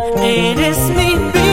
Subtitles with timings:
[0.00, 1.43] And it's me,